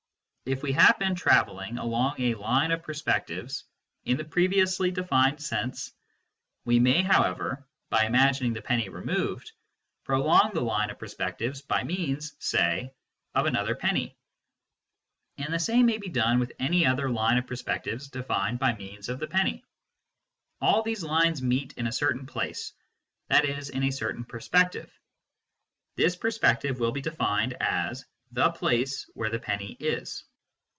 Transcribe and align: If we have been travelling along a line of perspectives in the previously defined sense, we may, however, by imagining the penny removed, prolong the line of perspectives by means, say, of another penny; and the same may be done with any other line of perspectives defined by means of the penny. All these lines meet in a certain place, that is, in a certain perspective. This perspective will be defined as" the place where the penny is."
If 0.47 0.63
we 0.63 0.73
have 0.73 0.99
been 0.99 1.15
travelling 1.15 1.77
along 1.77 2.15
a 2.19 2.35
line 2.35 2.71
of 2.71 2.83
perspectives 2.83 3.63
in 4.03 4.17
the 4.17 4.25
previously 4.25 4.91
defined 4.91 5.39
sense, 5.39 5.93
we 6.65 6.77
may, 6.77 7.03
however, 7.03 7.65
by 7.89 8.03
imagining 8.05 8.51
the 8.51 8.61
penny 8.61 8.89
removed, 8.89 9.49
prolong 10.03 10.51
the 10.53 10.59
line 10.59 10.89
of 10.89 10.99
perspectives 10.99 11.61
by 11.61 11.83
means, 11.85 12.35
say, 12.39 12.93
of 13.33 13.45
another 13.45 13.75
penny; 13.75 14.17
and 15.37 15.53
the 15.53 15.59
same 15.59 15.85
may 15.85 15.97
be 15.99 16.09
done 16.09 16.37
with 16.37 16.51
any 16.59 16.85
other 16.85 17.09
line 17.09 17.37
of 17.37 17.47
perspectives 17.47 18.09
defined 18.09 18.59
by 18.59 18.73
means 18.75 19.07
of 19.07 19.19
the 19.19 19.27
penny. 19.27 19.63
All 20.59 20.81
these 20.81 21.03
lines 21.03 21.41
meet 21.41 21.73
in 21.77 21.87
a 21.87 21.93
certain 21.93 22.25
place, 22.25 22.73
that 23.29 23.45
is, 23.45 23.69
in 23.69 23.83
a 23.83 23.91
certain 23.91 24.25
perspective. 24.25 24.91
This 25.95 26.17
perspective 26.17 26.77
will 26.77 26.91
be 26.91 26.99
defined 27.01 27.55
as" 27.61 28.03
the 28.31 28.49
place 28.51 29.09
where 29.13 29.29
the 29.29 29.39
penny 29.39 29.77
is." 29.79 30.25